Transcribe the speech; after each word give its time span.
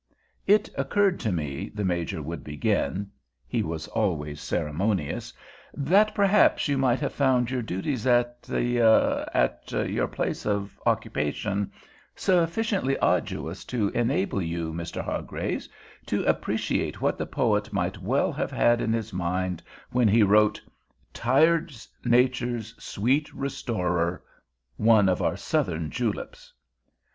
"It 0.47 0.67
occurred 0.75 1.19
to 1.19 1.31
me," 1.31 1.69
the 1.75 1.83
Major 1.85 2.23
would 2.23 2.43
begin—he 2.43 3.61
was 3.61 3.87
always 3.89 4.41
ceremonious—"that 4.41 6.15
perhaps 6.15 6.67
you 6.67 6.75
might 6.79 6.99
have 6.99 7.13
found 7.13 7.51
your 7.51 7.61
duties 7.61 8.07
at 8.07 8.41
the—at 8.41 9.71
your 9.71 10.07
place 10.07 10.47
of 10.47 10.79
occupation—sufficiently 10.87 12.97
arduous 12.97 13.63
to 13.65 13.89
enable 13.89 14.41
you, 14.41 14.73
Mr. 14.73 15.03
Hargraves, 15.05 15.69
to 16.07 16.23
appreciate 16.23 16.99
what 16.99 17.19
the 17.19 17.27
poet 17.27 17.71
might 17.71 18.01
well 18.01 18.31
have 18.31 18.49
had 18.51 18.81
in 18.81 18.93
his 18.93 19.13
mind 19.13 19.61
when 19.91 20.07
he 20.07 20.23
wrote, 20.23 20.59
'tired 21.13 21.71
Nature's 22.03 22.73
sweet 22.83 23.31
restorer'—one 23.35 25.07
of 25.07 25.21
our 25.21 25.37
Southern 25.37 25.91
juleps." 25.91 26.51